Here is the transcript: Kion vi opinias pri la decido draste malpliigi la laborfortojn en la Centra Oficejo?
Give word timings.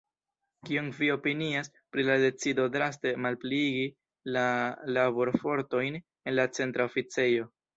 Kion 0.69 0.87
vi 0.99 1.09
opinias 1.15 1.69
pri 1.95 2.05
la 2.07 2.15
decido 2.23 2.65
draste 2.77 3.13
malpliigi 3.25 3.85
la 4.39 4.47
laborfortojn 4.97 6.01
en 6.01 6.39
la 6.41 6.51
Centra 6.61 6.91
Oficejo? 6.93 7.51